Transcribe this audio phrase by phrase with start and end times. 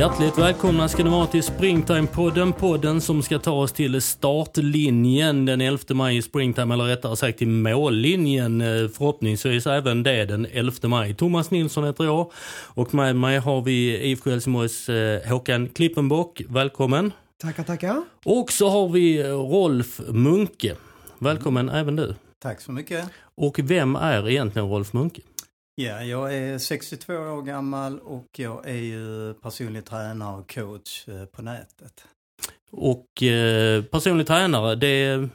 [0.00, 2.52] Hjärtligt välkomna ska ni vara till Springtime-podden.
[2.52, 7.38] Podden som ska ta oss till startlinjen den 11 maj i Springtime, eller rättare sagt
[7.38, 8.60] till mållinjen.
[8.60, 11.14] eh, Förhoppningsvis även det den 11 maj.
[11.14, 12.32] Thomas Nilsson heter jag
[12.66, 16.42] och med mig har vi IFK Helsingborgs eh, Håkan Klippenbock.
[16.48, 17.12] Välkommen.
[17.42, 18.02] Tackar, tackar.
[18.24, 20.76] Och så har vi Rolf Munke.
[21.18, 22.14] Välkommen även du.
[22.42, 23.04] Tack så mycket.
[23.34, 25.22] Och vem är egentligen Rolf Munke?
[25.74, 31.24] Ja, jag är 62 år gammal och jag är ju personlig tränare och coach eh,
[31.24, 32.04] på nätet.
[32.70, 35.28] Och eh, personlig tränare, det,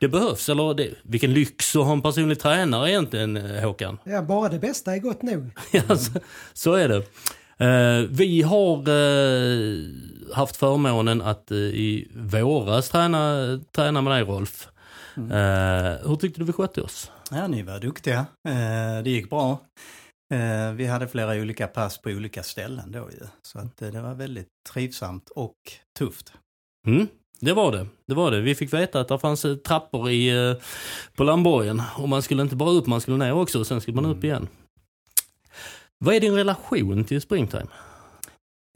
[0.00, 0.48] det behövs.
[0.48, 3.98] Eller det, vilken lyx att ha en personlig tränare egentligen, eh, Håkan.
[4.04, 5.50] Ja, bara det bästa är gott nog.
[5.72, 6.20] Ja, så,
[6.52, 7.02] så är det.
[7.58, 9.84] Eh, vi har eh,
[10.34, 14.68] haft förmånen att eh, i våras träna, träna med dig Rolf.
[15.16, 17.10] Eh, hur tyckte du vi skötte oss?
[17.30, 18.26] Ja, ni var duktiga.
[18.48, 19.60] Eh, det gick bra.
[20.34, 23.26] Eh, vi hade flera olika pass på olika ställen då ju.
[23.42, 25.56] Så att eh, det var väldigt trivsamt och
[25.98, 26.32] tufft.
[26.86, 27.06] Mm,
[27.40, 27.86] det var det.
[28.06, 28.40] Det var det.
[28.40, 30.56] Vi fick veta att det fanns trappor i,
[31.14, 31.82] på landborgen.
[31.96, 34.24] Och man skulle inte bara upp, man skulle ner också och sen skulle man upp
[34.24, 34.48] igen.
[35.98, 37.66] Vad är din relation till springtime?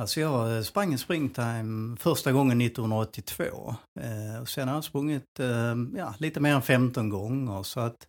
[0.01, 3.75] Alltså jag sprang i springtime första gången 1982.
[4.01, 8.07] Eh, och sen har jag sprungit eh, ja, lite mer än 15 gånger så att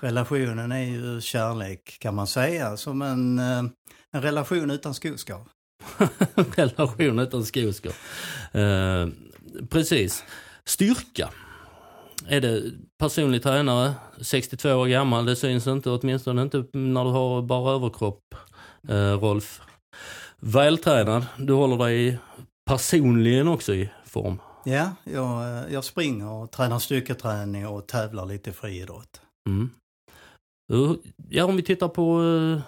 [0.00, 2.76] relationen är ju kärlek kan man säga.
[2.76, 3.62] Som en, eh,
[4.12, 5.48] en relation utan skoskav.
[6.56, 7.92] relation utan skoskor.
[8.52, 9.08] Eh,
[9.70, 10.24] precis.
[10.64, 11.30] Styrka.
[12.28, 12.62] Är det
[12.98, 18.22] personlig tränare, 62 år gammal, det syns inte, åtminstone inte när du har bara överkropp,
[18.88, 19.60] eh, Rolf.
[20.40, 22.18] Vältränad, du håller dig
[22.66, 24.40] personligen också i form.
[24.64, 29.20] Ja, jag, eh, jag springer och tränar styrketräning och tävlar lite friidrott.
[29.48, 29.70] Mm.
[31.28, 32.60] Ja, om vi tittar på, eh,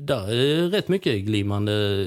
[0.00, 2.06] där är rätt mycket glimmande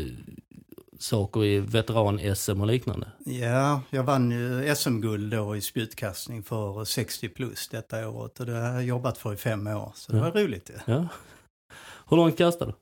[0.99, 3.07] saker i veteran-SM och liknande.
[3.25, 8.51] Ja, jag vann ju SM-guld då i spjutkastning för 60 plus detta året och det
[8.51, 9.91] har jag jobbat för i fem år.
[9.95, 10.23] Så det Ja.
[10.23, 10.93] var roligt ju.
[10.93, 11.07] Ja.
[12.09, 12.73] Hur långt kastar du?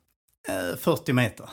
[0.52, 1.48] Eh, 40 meter.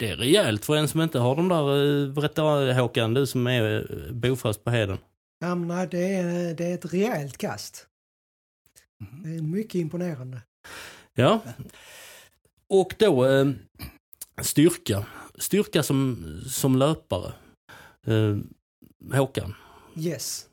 [0.00, 2.42] Det är rejält för en som inte har de där, eh, berätta
[2.80, 4.98] Håkan, du som är eh, bofast på Heden.
[5.40, 7.86] Ja, men nej, det, är, det är ett rejält kast.
[9.24, 10.42] Det är mycket imponerande.
[11.14, 11.40] Ja.
[12.68, 13.50] Och då eh,
[14.42, 15.06] styrka.
[15.38, 17.32] Styrka som, som löpare.
[18.06, 18.36] Eh,
[19.18, 19.54] Håkan,
[19.96, 20.46] Yes.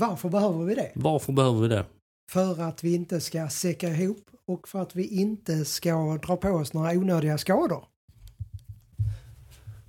[0.00, 0.92] Varför behöver vi det?
[0.94, 1.84] varför behöver vi det?
[2.32, 6.48] För att vi inte ska säcka ihop och för att vi inte ska dra på
[6.48, 7.84] oss några onödiga skador.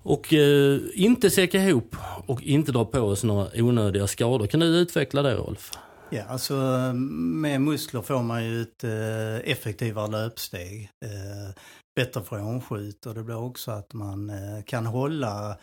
[0.04, 4.48] Och eh, inte säcka ihop och inte dra på oss några onödiga skador.
[4.48, 5.72] Kan du utveckla det Rolf?
[6.16, 6.56] Ja, alltså
[6.94, 10.90] med muskler får man ju ett eh, effektivare löpsteg.
[11.06, 11.54] Eh,
[11.96, 15.58] bättre frånskjut och det blir också att man eh, kan hålla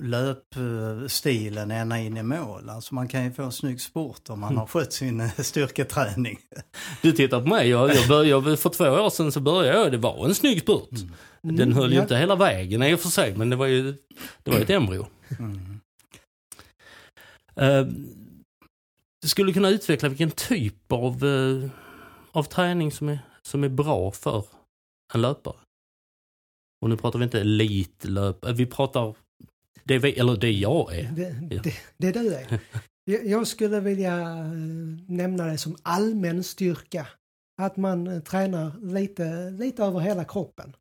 [0.00, 2.68] löpstilen ända in i mål.
[2.68, 6.38] Alltså man kan ju få en snygg sport om man har skött sin styrketräning.
[7.02, 9.98] Du tittar på mig, jag, jag började, för två år sedan så började jag, det
[9.98, 10.88] var en snygg spurt.
[11.42, 12.02] Den höll ju ja.
[12.02, 13.94] inte hela vägen i och för sig, men det var ju
[14.42, 15.06] det var ju ett embryo.
[15.38, 15.80] Mm.
[17.56, 17.86] Eh,
[19.28, 21.70] du skulle kunna utveckla vilken typ av, eh,
[22.32, 24.44] av träning som är, som är bra för
[25.14, 25.56] en löpare.
[26.82, 29.14] Och nu pratar vi inte elitlöp, vi pratar
[29.84, 31.12] det vi, eller det jag är.
[31.12, 31.62] Det, Ja.
[31.62, 32.60] det, det du är.
[33.28, 34.42] Jag- skulle vilja eh,
[35.08, 37.06] nämna det som allmän styrka.
[37.62, 40.76] Att man eh, tränar lite, lite över hela kroppen.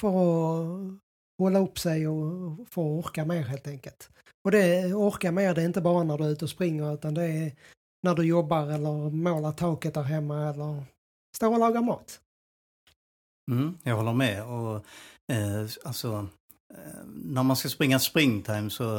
[0.00, 0.98] För att
[1.38, 4.10] hålla upp sig och få orka mer helt enkelt.
[4.44, 7.14] Och det orka mer det är inte bara när du är ute och springer utan
[7.14, 7.52] det är
[8.02, 10.84] när du jobbar eller målar taket där hemma eller
[11.36, 12.20] står och lagar mat.
[13.50, 14.44] Mm, jag håller med.
[14.44, 14.76] Och,
[15.32, 16.28] eh, alltså,
[16.74, 18.96] eh, när man ska springa springtime så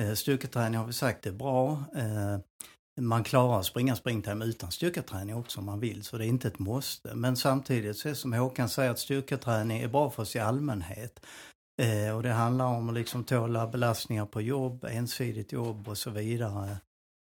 [0.00, 1.84] eh, styrketräning har vi sagt är bra.
[1.96, 2.38] Eh,
[3.00, 6.48] man klarar att springa springtime utan styrketräning också om man vill, så det är inte
[6.48, 7.14] ett måste.
[7.14, 10.38] Men samtidigt så är det som Håkan säger att styrketräning är bra för oss i
[10.38, 11.26] allmänhet.
[11.82, 16.10] Eh, och det handlar om att liksom tåla belastningar på jobb, ensidigt jobb och så
[16.10, 16.76] vidare.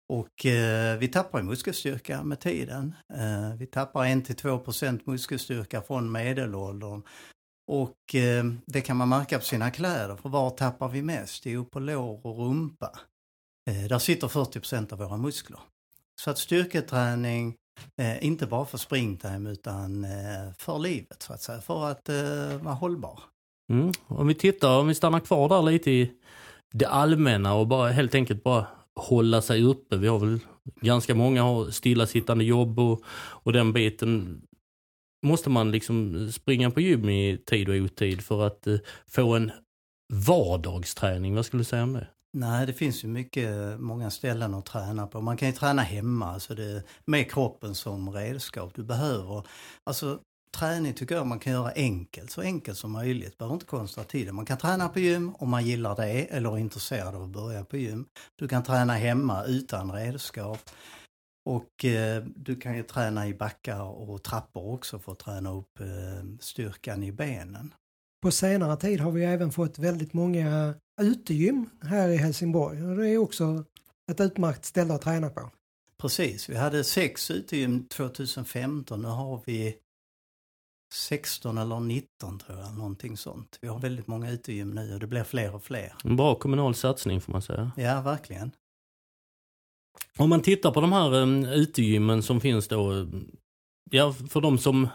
[0.08, 2.94] Och eh, vi tappar muskelstyrka med tiden.
[3.14, 7.02] Eh, vi tappar 1-2% muskelstyrka från medelåldern.
[7.72, 11.46] Och eh, det kan man märka på sina kläder, för var tappar vi mest?
[11.46, 12.98] Jo, på lår och rumpa.
[13.70, 15.60] Eh, där sitter 40% av våra muskler.
[16.20, 17.54] Så att styrketräning,
[18.00, 22.62] eh, inte bara för springtime utan eh, för livet så att säga, för att eh,
[22.62, 23.20] vara hållbar.
[23.72, 23.92] Mm.
[24.06, 26.12] Om vi tittar, om vi stannar kvar där lite i
[26.74, 28.66] det allmänna och bara helt enkelt bara
[28.96, 29.96] hålla sig uppe.
[29.96, 30.38] Vi har väl
[30.80, 34.42] ganska många har stillasittande jobb och, och den biten.
[35.26, 38.76] Måste man liksom springa på gym i tid och otid för att eh,
[39.08, 39.52] få en
[40.12, 42.08] vardagsträning, vad skulle du säga om det?
[42.32, 45.20] Nej, det finns ju mycket, många ställen att träna på.
[45.20, 48.74] Man kan ju träna hemma, alltså det, med kroppen som redskap.
[48.74, 49.42] Du behöver,
[49.84, 50.20] alltså
[50.58, 53.38] träning tycker jag man kan göra enkelt, så enkelt som möjligt.
[53.38, 54.34] Behöver inte konstra tiden.
[54.34, 57.64] Man kan träna på gym om man gillar det eller är intresserad av att börja
[57.64, 58.06] på gym.
[58.36, 60.58] Du kan träna hemma utan redskap.
[61.44, 65.80] Och eh, du kan ju träna i backar och trappor också för att träna upp
[65.80, 65.86] eh,
[66.40, 67.74] styrkan i benen.
[68.22, 73.08] På senare tid har vi även fått väldigt många utegym här i Helsingborg och det
[73.08, 73.64] är också
[74.10, 75.50] ett utmärkt ställe att träna på.
[75.98, 79.76] Precis, vi hade sex utegym 2015, nu har vi
[80.94, 83.58] 16 eller 19 tror jag, någonting sånt.
[83.60, 85.94] Vi har väldigt många utegym nu och det blir fler och fler.
[86.04, 87.72] En bra kommunal satsning får man säga.
[87.76, 88.50] Ja, verkligen.
[90.18, 93.06] Om man tittar på de här um, utegymmen som finns då,
[93.90, 94.88] ja för de som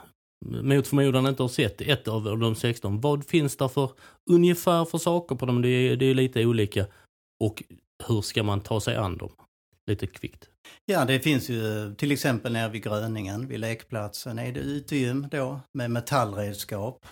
[0.46, 3.92] mot förmodan inte har sett ett av de 16, vad finns det för
[4.30, 5.62] ungefär för saker på dem?
[5.62, 6.88] Det är, det är lite olika.
[7.40, 7.64] Och
[8.08, 9.32] hur ska man ta sig an dem?
[9.88, 10.51] Lite kvickt.
[10.86, 15.60] Ja, det finns ju till exempel nere vid Gröningen, vid lekplatsen, är det utegym då
[15.74, 17.06] med metallredskap.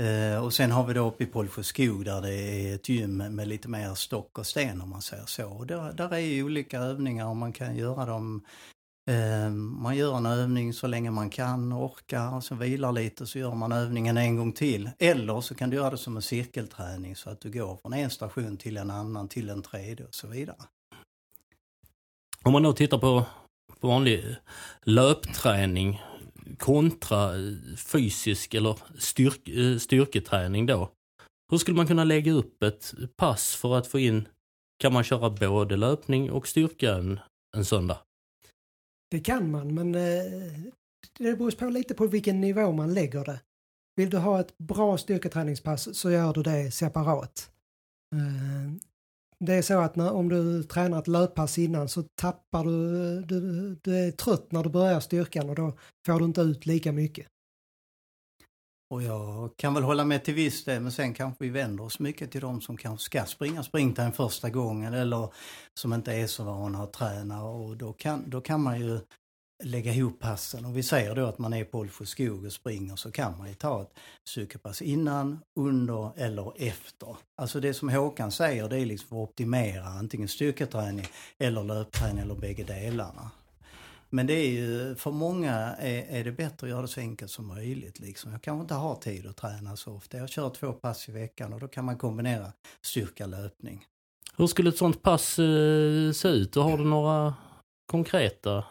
[0.00, 3.48] Eh, och sen har vi då uppe i Pålsjöskog där det är ett gym med
[3.48, 5.48] lite mer stock och sten om man säger så.
[5.48, 8.44] Och där, där är olika övningar och man kan göra dem
[9.10, 13.26] eh, man gör en övning så länge man kan och orkar och så vilar lite
[13.26, 14.90] så gör man övningen en gång till.
[14.98, 18.10] Eller så kan du göra det som en cirkelträning så att du går från en
[18.10, 20.62] station till en annan till en tredje och så vidare.
[22.44, 23.24] Om man då tittar på,
[23.80, 24.36] på vanlig
[24.82, 26.00] löpträning
[26.58, 30.90] kontra eh, fysisk eller styrk, eh, styrketräning då.
[31.50, 34.28] Hur skulle man kunna lägga upp ett pass för att få in,
[34.78, 37.20] kan man köra både löpning och styrka en,
[37.56, 37.98] en söndag?
[39.10, 40.72] Det kan man, men eh,
[41.18, 43.40] det beror på lite på vilken nivå man lägger det.
[43.96, 47.50] Vill du ha ett bra styrketräningspass så gör du det separat.
[49.46, 53.74] Det är så att när, om du tränar ett löppass innan så tappar du, du,
[53.82, 55.72] du är trött när du börjar styrkan och då
[56.06, 57.26] får du inte ut lika mycket.
[58.90, 61.98] Och jag kan väl hålla med till viss del, men sen kanske vi vänder oss
[61.98, 65.28] mycket till de som kanske ska springa springtime första gången eller
[65.80, 69.00] som inte är så vana att träna och då kan, då kan man ju
[69.62, 70.64] lägga ihop passen.
[70.64, 73.48] Och vi säger då att man är på Olsjö skog och springer så kan man
[73.48, 73.94] ju ta ett
[74.28, 77.16] cykelpass innan, under eller efter.
[77.36, 81.06] Alltså det som Håkan säger det är liksom för att optimera antingen styrketräning
[81.38, 83.30] eller löpträning eller bägge delarna.
[84.14, 87.30] Men det är ju, för många är, är, det bättre att göra det så enkelt
[87.30, 88.00] som möjligt.
[88.00, 88.32] Liksom.
[88.32, 90.16] Jag kanske inte har tid att träna så ofta.
[90.16, 93.86] Jag kör två pass i veckan och då kan man kombinera styrka löpning.
[94.36, 96.56] Hur skulle ett sånt pass eh, se ut?
[96.56, 97.34] Och har du några
[97.86, 98.64] konkreta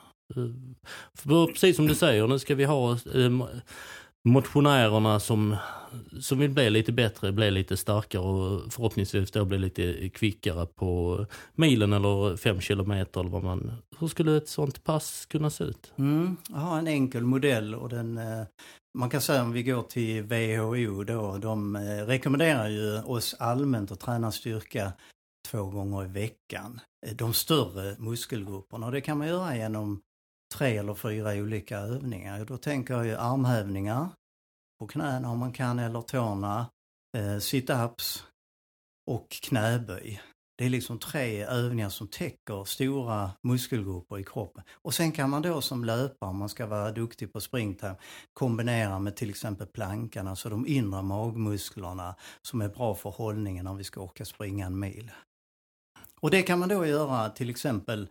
[1.13, 3.29] för precis som du säger, nu ska vi ha eh,
[4.23, 5.55] motionärerna som,
[6.19, 11.25] som vill bli lite bättre, bli lite starkare och förhoppningsvis då bli lite kvickare på
[11.55, 13.71] milen eller fem kilometer eller vad man...
[13.99, 15.93] Hur skulle ett sånt pass kunna se ut?
[15.97, 18.17] Mm, har en enkel modell och den...
[18.17, 18.45] Eh,
[18.97, 21.77] man kan säga om vi går till WHO då, de
[22.07, 24.93] rekommenderar ju oss allmänt att träna styrka
[25.51, 26.79] två gånger i veckan.
[27.15, 30.01] De större muskelgrupperna och det kan man göra genom
[30.51, 32.45] tre eller fyra olika övningar.
[32.45, 34.09] Då tänker jag ju armhävningar
[34.79, 36.69] på knäna om man kan eller tårna,
[37.17, 38.23] eh, sit-ups
[39.11, 40.21] och knäböj.
[40.57, 44.63] Det är liksom tre övningar som täcker stora muskelgrupper i kroppen.
[44.71, 47.95] Och sen kan man då som löpare, om man ska vara duktig på springtime,
[48.33, 53.73] kombinera med till exempel plankan, alltså de inre magmusklerna som är bra för hållningen när
[53.73, 55.11] vi ska orka springa en mil.
[56.19, 58.09] Och det kan man då göra till exempel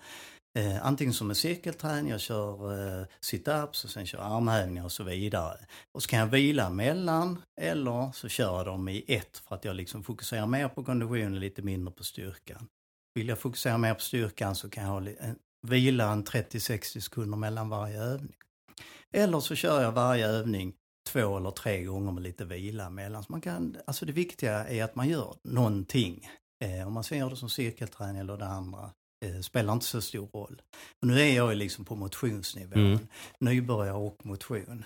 [0.59, 5.05] Eh, antingen som en cirkelträning, jag kör eh, sit-ups och sen kör armhävningar och så
[5.05, 5.59] vidare.
[5.93, 9.65] Och så kan jag vila mellan eller så kör jag dem i ett för att
[9.65, 12.67] jag liksom fokuserar mer på konditionen och lite mindre på styrkan.
[13.15, 15.35] Vill jag fokusera mer på styrkan så kan jag ha en, eh,
[15.69, 18.37] vila en 30-60 sekunder mellan varje övning.
[19.15, 20.75] Eller så kör jag varje övning
[21.09, 23.25] två eller tre gånger med lite vila mellan.
[23.25, 26.29] Så man kan, alltså det viktiga är att man gör någonting.
[26.65, 28.91] Eh, om man sen gör det som cirkelträning eller det andra
[29.25, 30.63] eh, spelar inte så stor roll.
[31.03, 32.99] Och nu är jag liksom på motionsnivån, mm.
[33.41, 34.85] nybörjare och motion.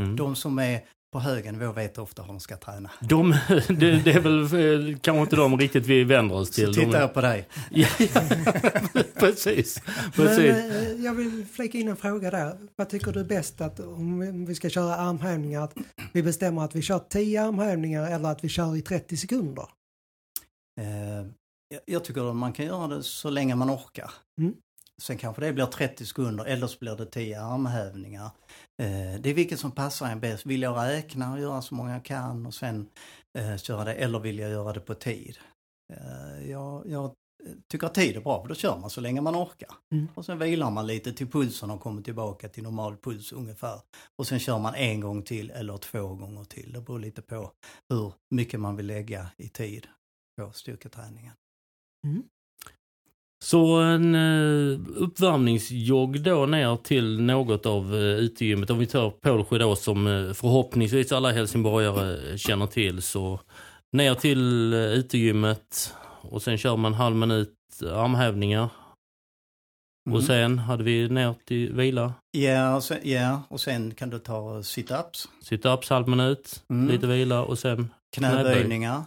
[0.00, 0.16] Mm.
[0.16, 2.90] De som är på hög nivå vet ofta hur de ska träna.
[3.00, 3.30] De,
[3.68, 6.66] det, det, är väl eh, kanske inte de riktigt vi vänder oss till.
[6.66, 7.48] Så tittar jag på dig.
[7.70, 7.88] ja,
[9.14, 9.80] precis.
[10.14, 10.38] precis.
[10.38, 12.56] Men, eh, jag vill flika in en fråga där.
[12.76, 15.74] Vad tycker du är bäst att om vi ska köra armhävningar, att
[16.12, 19.66] vi bestämmer att vi kör 10 armhävningar eller att vi kör i 30 sekunder?
[21.86, 24.10] Jag tycker att man kan göra det så länge man orkar.
[24.40, 24.54] Mm.
[25.02, 28.30] Sen kanske det blir 30 sekunder eller så blir det 10 armhävningar.
[28.82, 30.46] Eh, det är vilket som passar en bäst.
[30.46, 32.88] Vill jag räkna och göra så många jag kan och sen
[33.38, 35.38] eh, köra det eller vill jag göra det på tid?
[35.92, 37.14] Eh, jag, jag
[37.68, 39.70] tycker att tid är bra för då kör man så länge man orkar.
[39.92, 40.08] Mm.
[40.14, 43.80] Och sen vilar man lite till pulsen har kommit tillbaka till normal puls ungefär.
[44.18, 46.72] Och sen kör man en gång till eller två gånger till.
[46.72, 47.52] Det beror lite på
[47.88, 49.86] hur mycket man vill lägga i tid
[50.40, 51.32] på styrketräningen.
[52.04, 52.22] Mm.
[53.44, 58.70] Så en uh, uppvärmningsjogg då ner till något av uh, utegymmet.
[58.70, 63.02] Om vi tar Pålsjö då som uh, förhoppningsvis alla helsingborgare känner till.
[63.02, 63.40] Så
[63.92, 68.68] ner till utegymmet och sen kör man halv minut armhävningar.
[70.08, 70.16] Mm.
[70.16, 72.14] Och sen hade vi ner till vila.
[72.30, 76.88] Ja, och sen, ja, och sen kan du ta sit-ups, Sit-ups halv minut, Mm.
[76.88, 79.02] lite vila och sen knäböjningar,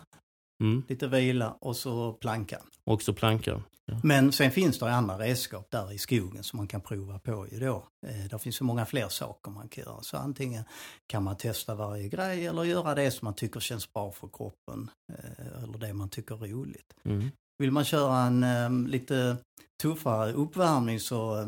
[0.62, 2.58] mm, lite vila och så planka.
[2.84, 3.62] också planka.
[4.04, 7.60] Men sen finns det andra redskap där i skogen som man kan prova på ju
[7.60, 7.88] då.
[8.08, 10.02] Eh, det finns så många fler saker man kan göra.
[10.02, 10.64] Så antingen
[11.08, 14.90] kan man testa varje grej eller göra det som man tycker känns bra för kroppen.
[15.14, 16.94] Eh, eller det man tycker är roligt.
[17.04, 17.30] Mm.
[17.58, 19.38] Vill man köra en eh, lite
[19.82, 21.40] tuffare uppvärmning så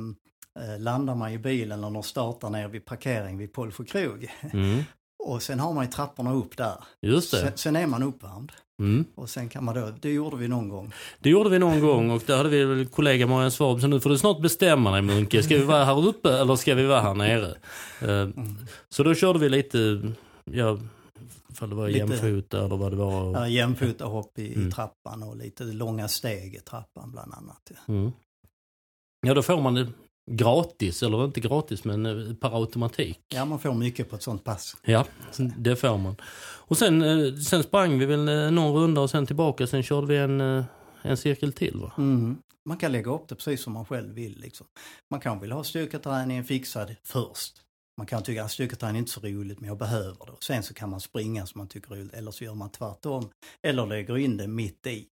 [0.59, 4.31] eh, landar man i bilen eller startar ner vid parkering vid Pålsjö krog.
[4.41, 4.83] Mm.
[5.19, 6.75] Och sen har man ju trapporna upp där.
[7.01, 7.37] Just det.
[7.39, 8.51] Sen, sen är man uppvärmd.
[8.81, 9.05] Mm.
[9.15, 10.93] Och sen kan man då, det gjorde vi någon gång.
[11.19, 13.99] Det gjorde vi någon gång och där hade vi väl kollega Marianne Svab, så nu
[13.99, 15.43] får du snart bestämma dig Munke.
[15.43, 17.55] Ska vi vara här uppe eller ska vi vara här nere?
[18.01, 18.29] Eh,
[18.89, 20.01] Så då körde vi lite,
[20.51, 20.77] ja,
[21.51, 23.33] ifall det var Lite- jämfota eller vad det var.
[23.33, 24.67] Ja, jämfota hopp i, Mm.
[24.67, 27.71] i trappan och lite långa steg i trappan bland annat.
[27.71, 27.93] Ja.
[27.93, 28.11] Mm.
[29.27, 29.93] Ja, då får man
[30.29, 33.19] gratis, eller inte gratis men eh, per automatik.
[33.29, 34.77] ja, man får mycket på ett sånt pass.
[34.83, 35.05] Ja,
[35.57, 36.15] det får man.
[36.41, 40.07] Och sen, eh, sen sprang vi väl eh, någon runda och sen tillbaka, sen körde
[40.07, 40.63] vi en,
[41.01, 41.91] en cirkel till va?
[41.97, 42.37] Mm.
[42.65, 44.39] Man kan lägga upp det precis som man själv vill.
[44.39, 44.67] Liksom.
[45.11, 47.53] Man kan vilja ha styrketräningen fixad först.
[47.97, 50.31] Man kan tycka att styrketräning är inte så roligt men jag behöver det.
[50.31, 52.69] Och sen så kan man springa som man tycker är roligt eller så gör man
[52.69, 53.29] tvärtom.
[53.63, 55.05] Eller lägger in det mitt i.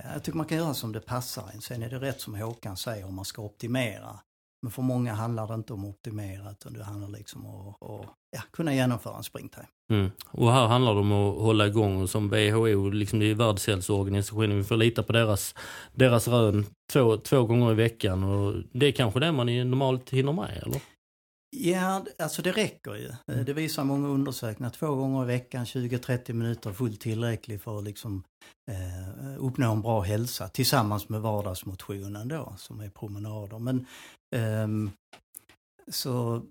[0.00, 1.60] Eh, jag tycker man kan göra som det passar en.
[1.60, 4.20] Sen är det rätt som Håkan säger om man ska optimera.
[4.62, 8.06] Men för många handlar det inte om att optimera utan det handlar liksom om att,
[8.36, 9.66] ja, kunna genomföra en springtime.
[9.90, 10.10] Mm.
[10.26, 14.56] Och här handlar det om att hålla igång och som WHO, liksom det är Världshälsoorganisationen,
[14.56, 15.54] vi får lita på deras,
[15.92, 20.32] deras rön två, två gånger i veckan och det är kanske det man normalt hinner
[20.32, 20.80] med eller?
[21.56, 23.08] Ja, alltså det räcker ju.
[23.08, 24.70] Eh, Det visar många undersökningar.
[24.70, 28.24] Två gånger i veckan, 20-30 minuter är fullt tillräckligt för att liksom,
[28.70, 33.58] eh, uppnå en bra hälsa tillsammans med vardagsmotionen då, som är promenader.
[33.58, 33.86] Men
[34.36, 34.90] ehm,
[35.90, 36.42] så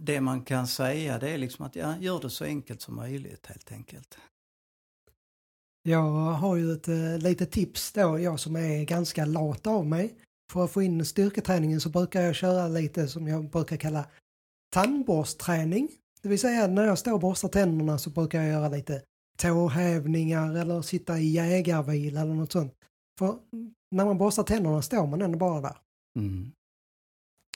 [0.00, 3.46] det man kan säga det är liksom att ja, gör det så enkelt som möjligt
[3.46, 4.18] helt enkelt.
[5.82, 10.14] Jag har ju ett eh, litet tips då, jag som är ganska lat av mig.
[10.50, 14.04] För att få in styrketräningen så brukar jag köra lite som jag brukar kalla
[14.74, 15.88] tandborstträning.
[16.22, 19.02] Det vill säga när jag står och borstar tänderna så brukar jag göra lite
[19.38, 22.74] tåhävningar eller sitta i jägarvila eller något sånt.
[23.18, 23.38] För
[23.90, 25.76] när man borstar tänderna står man ändå bara där.
[26.18, 26.52] Mm.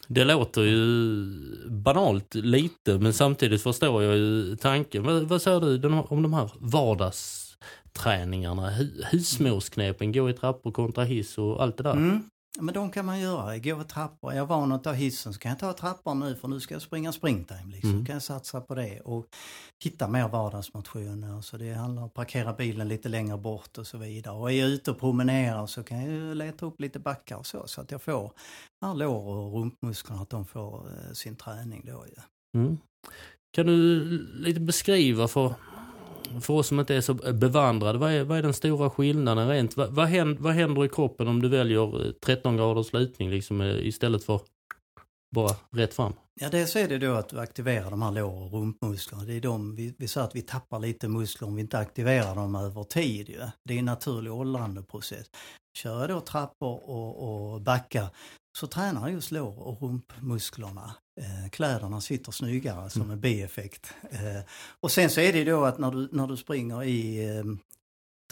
[0.08, 1.24] Det låter ju
[1.70, 5.02] banalt lite men samtidigt förstår jag ju tanken.
[5.02, 8.70] Vad, vad säger du om de här vardagsträningarna?
[8.70, 11.92] Hu- Husmorsknepen, gå i trappor kontra hiss och allt det där.
[11.92, 12.30] Mm.
[12.58, 13.58] Men de kan man göra.
[13.58, 14.32] Gå i trappor.
[14.32, 16.74] Är jag van att ta hissen så kan jag ta trappor nu för nu ska
[16.74, 17.70] jag springa springtime.
[17.72, 17.90] Liksom.
[17.90, 18.06] Mm.
[18.06, 19.26] kan jag satsa på det och
[19.84, 21.40] hitta mer vardagsmotioner.
[21.40, 24.34] Så det handlar om att parkera bilen lite längre bort och så vidare.
[24.34, 27.66] Och är jag ute och promenerar så kan jag leta upp lite backar och så.
[27.66, 28.32] Så att jag får
[28.94, 32.22] lår och rumpmusklerna, att de får eh, sin träning då ju.
[32.60, 32.78] Mm.
[33.54, 34.00] Kan du
[34.34, 35.54] lite beskriva för,
[36.40, 39.76] för oss som inte är så bevandrade, vad är, vad är den stora skillnaden rent?
[39.76, 43.60] Vad, vad, händer, vad händer i kroppen om du väljer eh, 13 graders lutning liksom,
[43.60, 44.40] eh, istället för
[45.34, 46.12] bara rätt fram?
[46.40, 49.24] Ja, dels är det då att du aktiverar de här lår och rumpmusklerna.
[49.24, 52.34] Det är de, vi, vi säger att vi tappar lite muskler om vi inte aktiverar
[52.34, 53.28] dem över tid.
[53.28, 53.40] Ju.
[53.64, 55.26] Det är en naturlig åldrandeprocess.
[55.78, 58.06] Kör jag då trappor och, och backar
[58.58, 60.94] så tränar just lår och rumpmusklerna.
[61.20, 63.94] Eh, kläderna sitter snyggare som en bieffekt.
[64.10, 64.42] Eh,
[64.80, 67.44] och sen så är det då att när du, när du springer i eh,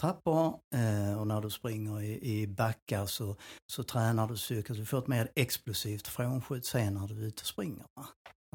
[0.01, 3.35] trappor eh, och när du springer i, i backar så,
[3.67, 7.41] så tränar du så Du får ett mer explosivt frånskjut sen när du är ute
[7.41, 7.85] och springer.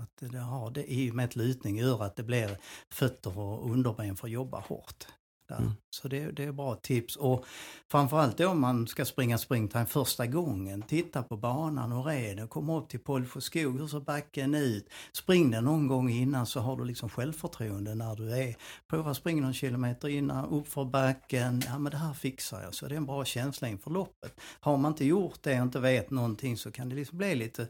[0.01, 2.59] Att det, har, det i och med att lutning gör att det blir
[2.95, 5.07] fötter och underben för att jobba hårt.
[5.49, 5.57] Där.
[5.57, 5.73] Mm.
[5.91, 7.17] Så det, det är bra tips.
[7.17, 7.45] Och
[7.91, 12.89] framförallt om man ska springa springtime första gången, titta på banan och reden, komma upp
[12.89, 14.89] till Polfo skog, hur ser backen ut?
[15.13, 18.57] Spring den någon gång innan så har du liksom självförtroende när du är.
[18.91, 22.75] Prova springa någon kilometer innan, upp för backen, ja men det här fixar jag.
[22.75, 24.41] Så det är en bra känsla inför loppet.
[24.61, 27.69] Har man inte gjort det och inte vet någonting så kan det liksom bli lite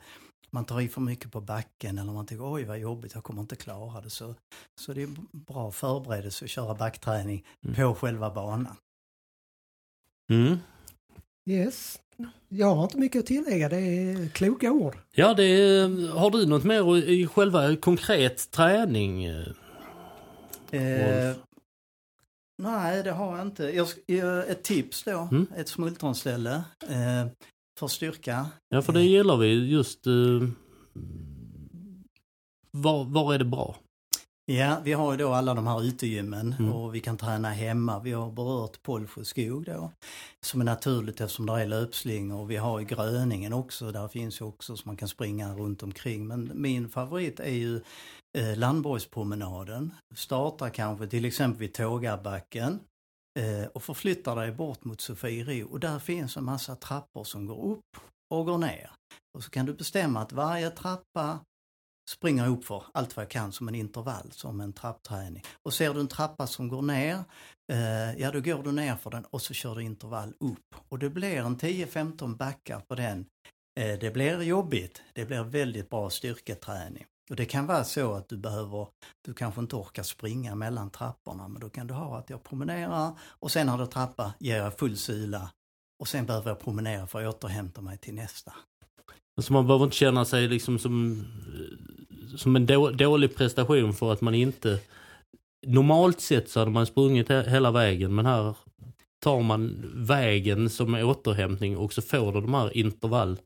[0.50, 3.40] man tar i för mycket på backen eller man tycker oj vad jobbigt, jag kommer
[3.40, 4.10] inte klara det.
[4.10, 4.34] Så,
[4.80, 7.76] så det är bra förberedelse att köra backträning Mm.
[7.76, 8.76] på själva banan.
[10.30, 10.58] Mm.
[11.50, 12.00] Yes.
[12.48, 14.98] Jag har inte mycket att tillägga, det är kloka ord.
[15.12, 19.24] Ja, det är, har du något mer i själva konkret träning?
[19.24, 19.46] Eh,
[22.62, 23.86] nej, det har jag inte.
[24.06, 25.46] Jag, ett tips då, Mm.
[25.56, 26.54] ett smultronställe
[26.88, 27.26] eh,
[27.78, 28.46] för styrka.
[28.68, 30.06] Ja, för det gillar vi just.
[30.06, 30.48] Uh,
[32.70, 33.76] var, var är det bra?
[34.50, 36.72] Ja, vi har ju då alla de här utegymmen Mm.
[36.72, 38.00] och vi kan träna hemma.
[38.00, 39.92] Vi har berört Polsjö skog då,
[40.40, 42.46] som är naturligt eftersom det är löpslingor.
[42.46, 46.26] Vi har ju Gröningen också, där finns ju också så man kan springa runt omkring.
[46.26, 47.76] Men min favorit är ju
[48.38, 49.94] eh, Landborgspromenaden.
[50.14, 52.78] Starta kanske till exempel vid Tågarbacken eh,
[53.38, 57.64] Eh, och förflyttar dig bort mot Sofiero och där finns en massa trappor som går
[57.64, 57.96] upp
[58.34, 58.90] och går ner.
[59.34, 61.40] Och så kan du bestämma att varje trappa
[62.10, 65.42] springer jag upp för allt vad jag kan som en intervall, som en trappträning.
[65.62, 67.24] Och ser du en trappa som går ner,
[67.72, 70.74] eh, ja då går du ner för den och så kör du intervall upp.
[70.88, 73.26] Och det blir en 10-15 backar på den.
[73.80, 77.06] Eh, det blir jobbigt, det blir väldigt bra styrketräning.
[77.30, 78.86] Och det kan vara så att du behöver,
[79.24, 83.12] du kanske inte orkar springa mellan trapporna, men då kan du ha att jag promenerar
[83.28, 85.50] och sen när du trappa ger jag full sula
[86.00, 88.52] och sen behöver jag promenera för att återhämta mig till nästa.
[89.36, 91.24] Alltså man behöver inte känna sig liksom som,
[92.36, 94.80] som en då, dålig prestation för att man inte...
[95.66, 98.54] Normalt sett så hade man sprungit he, hela vägen men här
[99.22, 103.38] tar man vägen som är återhämtning och så får du de här intervall.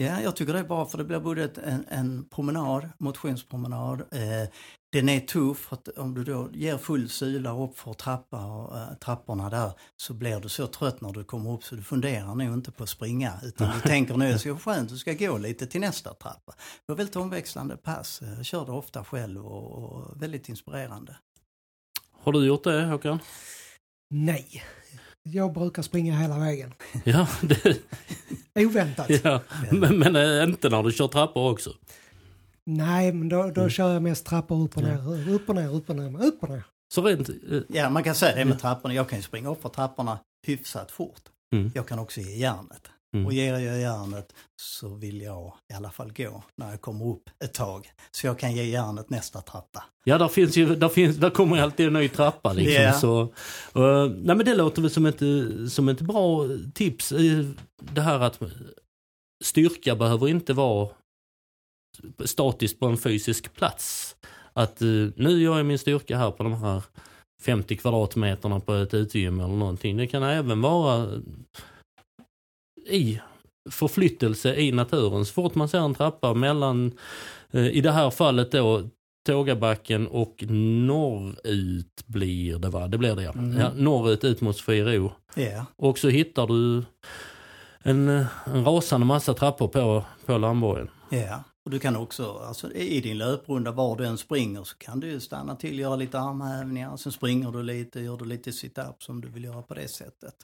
[0.00, 4.00] Ja, jag tycker det är bra för det blir både en, en promenad, motionspromenad.
[4.00, 4.48] Eh,
[4.92, 8.78] den är tuff, för att om du då ger full syla upp för trappa och,
[8.78, 12.34] eh, trapporna där så blir du så trött när du kommer upp så du funderar
[12.34, 15.66] nog inte på att springa utan du tänker nu så skönt, du ska gå lite
[15.66, 16.52] till nästa trappa.
[16.86, 21.16] Det var väldigt omväxlande pass, jag kör det ofta själv och, och väldigt inspirerande.
[22.12, 23.18] Har du gjort det Håkan?
[24.10, 24.62] Nej.
[25.22, 26.74] Jag brukar springa hela vägen.
[27.04, 27.78] Ja, det,
[28.54, 29.10] Oväntat.
[29.24, 29.40] ja.
[29.72, 31.70] Men, men eh, inte när du kör trappor också.
[32.66, 33.70] Nej, men då, då Mm.
[33.70, 36.48] kör jag mest trappor upp och ner, upp och ner, upp och ner, upp och
[36.50, 36.62] ner.
[36.94, 37.28] Så rent...
[37.28, 37.34] eh,
[37.68, 40.90] Ja, man kan säga det med trapporna, jag kan ju springa upp för trapporna hyfsat
[40.90, 41.20] fort.
[41.54, 41.70] Mm.
[41.74, 42.90] Jag kan också ge järnet.
[43.14, 43.26] Mm.
[43.26, 47.30] Och ger jag järnet så vill jag i alla fall gå när jag kommer upp
[47.44, 47.92] ett tag.
[48.10, 49.84] Så jag kan ge järnet nästa trappa.
[50.04, 52.84] Ja, där finns ju, där finns, där kommer ju alltid en ny trappa liksom.
[52.84, 52.92] Ja.
[52.92, 53.22] Så,
[53.74, 55.22] eh, nej men det låter väl som ett,
[55.72, 57.12] som ett bra tips.
[57.76, 58.42] Det här att
[59.44, 60.88] styrka behöver inte vara
[62.24, 64.16] statiskt på en fysisk plats.
[64.52, 66.82] Att eh, nu gör jag min styrka här på de här
[67.42, 69.96] 50 kvadratmeterna på ett utegym eller någonting.
[69.96, 71.08] Det kan även vara
[72.90, 73.20] i
[73.70, 75.26] förflyttelse i naturen.
[75.26, 76.92] Så fort man ser en trappa mellan,
[77.50, 78.82] eh, i det här fallet då,
[79.26, 82.88] Tågabacken och norrut blir det va?
[82.88, 83.32] Det blir det ja.
[83.32, 83.58] Mm.
[83.60, 85.12] ja norrut ut mot Sofiro.
[85.34, 86.84] Ja, Och så hittar du
[87.82, 88.08] en,
[88.44, 90.90] en rasande massa trappor på, på Landborgen.
[91.10, 91.44] ja.
[91.64, 95.20] Och du kan också, alltså i din löprunda var du än springer så kan du
[95.20, 99.28] stanna till, göra lite armhävningar, sen springer du lite, gör du lite sit-ups om du
[99.28, 100.34] vill göra på det sättet.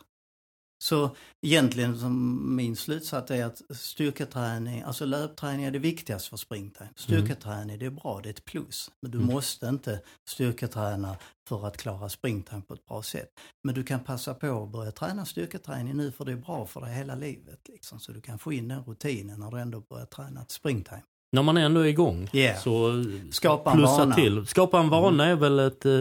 [0.79, 1.11] Så
[1.43, 6.89] egentligen som min slutsats är att styrketräning, alltså löpträning är det viktigaste för springtime.
[6.97, 8.91] Styrketräning det är bra, det är ett plus.
[9.03, 9.35] Men du Mm.
[9.35, 11.17] måste inte styrketräna
[11.49, 13.29] för att klara springtime på ett bra sätt.
[13.65, 16.81] Men du kan passa på att börja träna styrketräning nu för det är bra för
[16.81, 17.61] dig hela livet.
[17.69, 18.01] Liksom.
[18.01, 21.03] Så du kan få in den rutinen när du ändå börjar träna springtime.
[21.33, 22.29] När man ändå är igång.
[22.33, 22.59] Yeah.
[22.61, 24.15] Så Skapa en plussa vana.
[24.15, 24.47] till.
[24.47, 26.01] Skapa en vana är väl ett, eh,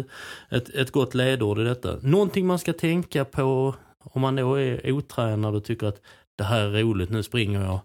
[0.49, 1.97] ett, ett gott ledord i detta.
[2.01, 6.01] Någonting man ska tänka på om man då är otränad och tycker att
[6.35, 7.79] det här är roligt, nu springer jag.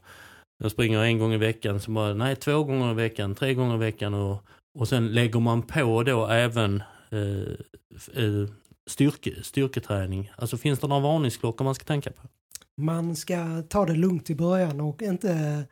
[0.62, 3.74] Jag springer en gång i veckan, så bara, nej två gånger i veckan, tre gånger
[3.74, 4.44] i veckan och,
[4.78, 8.48] och sen lägger man på då även eh, eh,
[8.86, 10.30] styrke, styrketräning.
[10.36, 12.28] Alltså finns det några varningsklockor man ska tänka på?
[12.76, 15.64] Man ska ta det lugnt i början och inte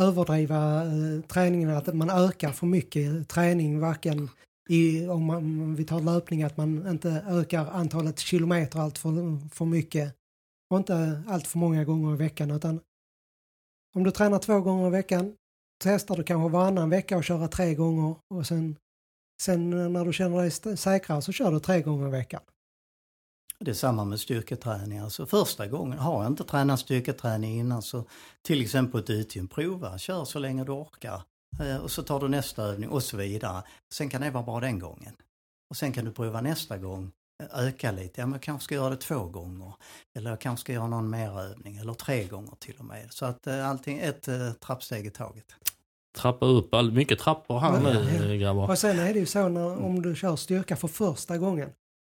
[0.00, 4.28] överdriva eh, träningen, att man ökar för mycket träning, varken
[4.68, 9.48] i, om, man, om vi tar löpning, att man inte ökar antalet kilometer allt för,
[9.48, 10.14] för mycket
[10.70, 12.80] och inte allt för många gånger i veckan, utan
[13.94, 15.36] om du tränar två gånger i veckan,
[15.82, 18.76] testar du kanske varannan vecka och köra tre gånger och sen,
[19.42, 22.40] sen när du känner dig säkrare så kör du tre gånger i veckan.
[23.58, 24.98] Det är samma med styrketräning.
[24.98, 28.04] Alltså första gången, har jag inte tränat styrketräning innan så
[28.42, 31.22] till exempel ett utgym, prova, kör så länge du orkar.
[31.60, 33.62] Eh, och så tar du nästa övning och så vidare.
[33.92, 35.12] Sen kan det vara bra den gången.
[35.70, 37.12] Och sen kan du prova nästa gång,
[37.42, 38.20] eh, öka lite.
[38.20, 39.72] Ja, men jag kanske ska göra det två gånger.
[40.16, 43.12] Eller jag kanske ska göra någon mer övning eller tre gånger till och med.
[43.12, 44.28] Så att eh, allting, ett
[44.60, 45.54] trappsteg i taget.
[46.16, 48.34] Trappa upp, all, mycket trappor här nu ja.
[48.34, 48.70] grabbar.
[48.70, 51.70] Och sen är det ju så när, om du kör styrka för första gången.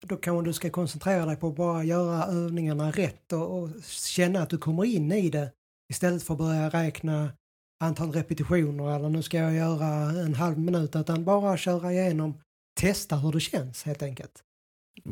[0.06, 4.40] Då kanske du ska koncentrera dig på att bara göra övningarna rätt och, och känna
[4.40, 5.52] att du kommer in i det.
[5.90, 7.30] Istället för att börja räkna
[7.80, 9.86] antal repetitioner eller nu ska jag göra
[10.22, 12.42] en halv minut utan bara köra igenom,
[12.80, 14.44] testa hur det känns helt enkelt.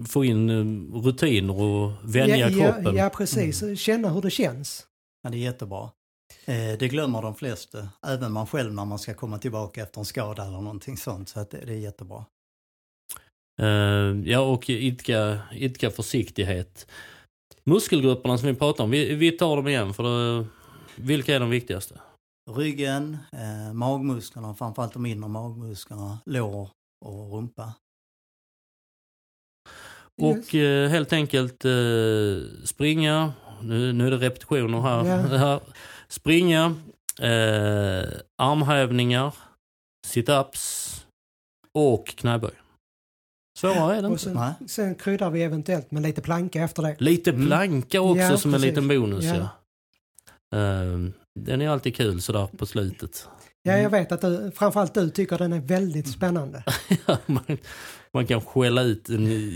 [0.07, 2.95] Få in eh, rutiner och vänja ja, kroppen.
[2.95, 3.75] Ja, ja precis, mm.
[3.75, 4.87] känna hur det känns.
[5.23, 5.89] Ja, det är jättebra.
[6.45, 10.05] Eh, det glömmer de flesta, även man själv när man ska komma tillbaka efter en
[10.05, 11.29] skada eller någonting sånt.
[11.29, 12.25] Så att det, är jättebra.
[13.61, 16.87] Uh, ja, och idka, idka försiktighet.
[17.63, 20.45] Muskelgrupperna som vi pratar om, vi, vi tar dem igen för det,
[20.95, 21.99] vilka är de viktigaste?
[22.51, 26.69] Ryggen, eh, magmusklerna, framförallt de inre magmusklerna, lår
[27.05, 27.73] och rumpa.
[30.21, 31.71] Och eh, helt enkelt eh,
[32.65, 35.05] springa, nu, nu är det repetitioner här.
[35.05, 35.61] Yeah.
[36.07, 36.75] springa,
[37.19, 39.35] eh, armhävningar,
[40.07, 40.91] situps
[41.73, 42.53] och knäböj.
[43.57, 44.19] Svårare är det inte.
[44.19, 46.95] Sen, sen kryddar vi eventuellt med lite planka efter det.
[46.99, 47.45] Lite mm.
[47.47, 48.65] planka också ja, som precis.
[48.65, 49.25] en liten bonus.
[49.25, 49.35] Ja.
[49.35, 49.49] ja.
[50.55, 53.27] Uh, den är alltid kul sådär på slutet.
[53.63, 56.63] Ja, jag vet att du, framförallt du tycker den är väldigt spännande.
[57.25, 57.57] man,
[58.13, 59.09] man kan skälla ut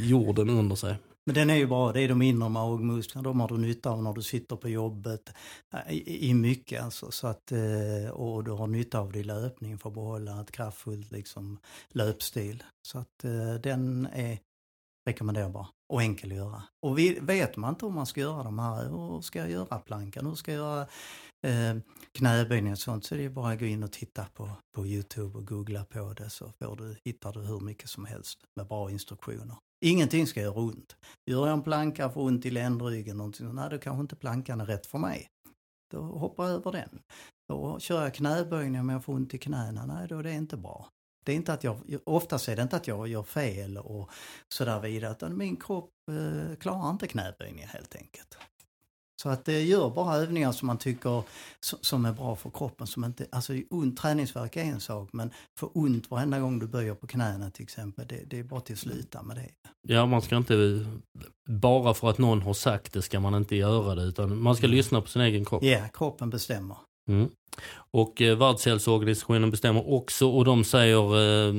[0.04, 0.96] jorden under sig.
[1.30, 4.04] Men den är ju bra, det är de inre magmusklerna, de har du nytta av
[4.04, 5.30] när du sitter på jobbet
[5.74, 7.12] eh, i, i mycket alltså.
[7.12, 10.52] Så att, eh, och du har nytta av det i löpning för att behålla ett
[10.52, 11.60] kraftfullt liksom,
[11.92, 12.64] löpstil.
[12.82, 14.40] Så att eh, den är
[15.08, 16.64] rekommenderbar och enkel att göra.
[16.86, 20.26] Och vet man inte hur man ska göra de här, hur ska jag göra plankan,
[20.26, 20.88] hur ska jag göra
[21.48, 21.82] eh,
[22.12, 25.38] knäböjning och sånt så är det bara att gå in och titta på, på Youtube
[25.38, 28.92] och googla på det så får du, hittar du hur mycket som helst med bra
[28.92, 29.56] instruktioner.
[29.86, 30.96] Ingenting ska göra ont.
[31.32, 34.66] Gör jag en planka för ont i ländryggen, någonting, nej då kanske inte plankan är
[34.66, 35.28] rätt för mig.
[35.92, 37.02] Då hoppar jag över den.
[37.50, 40.58] Då kör jag knäböjning om jag får ont i knäna, nej då är det inte
[40.58, 40.90] bra.
[41.30, 44.10] Det är inte att jag, oftast är det inte att jag gör fel och
[44.54, 48.38] sådär vidare, utan min kropp eh, klarar inte knäböjningar helt enkelt.
[49.22, 51.24] Så att det gör bara övningar som man tycker
[51.82, 52.88] som är bra för kroppen.
[52.88, 56.96] Som inte, alltså ont, träningsverk är en sak men få ont varenda gång du böjer
[56.96, 59.50] på knäna till exempel, det, det är bara till att sluta med det.
[59.82, 60.86] Ja, man ska inte,
[61.50, 64.65] bara för att någon har sagt det ska man inte göra det utan man ska
[64.65, 64.78] mm.
[64.78, 65.63] lyssna på sin egen kropp.
[65.63, 66.78] Ja, kroppen bestämmer.
[67.10, 67.30] Mm.
[67.91, 71.54] Och eh, Världshälsoorganisationen bestämmer också och de säger eh,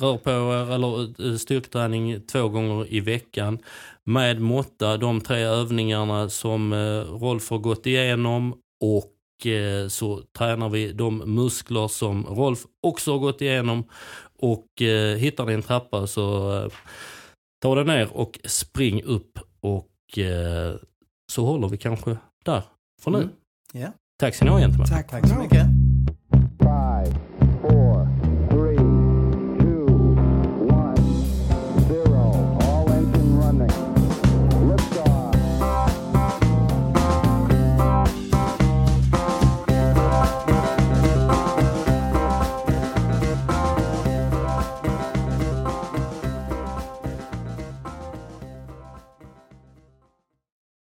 [0.00, 3.58] rör på er eller eh, styrketräning två gånger i veckan
[4.04, 6.78] med måtta de tre övningarna som eh,
[7.22, 13.18] Rolf har gått igenom och eh, så tränar vi de muskler som Rolf också har
[13.18, 13.84] gått igenom
[14.38, 16.72] och eh, hittar ni en trappa så eh,
[17.62, 19.88] ta den ner och spring upp och
[21.32, 22.62] så håller vi kanske där
[23.02, 23.18] för nu.
[23.18, 23.30] Mm.
[23.74, 23.92] Yeah.
[24.22, 24.86] Tack ska ni ha gentlemen.
[24.86, 25.81] Tack, Tack så mycket.